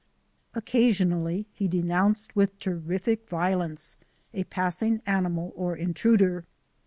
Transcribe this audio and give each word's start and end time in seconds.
Occasionally 0.55 1.45
he 1.53 1.67
denounced 1.67 2.35
with 2.35 2.57
terrific 2.57 3.29
violence 3.29 3.97
a 4.33 4.45
passing 4.45 4.99
animal 5.05 5.53
or 5.55 5.77
intruder. 5.77 6.47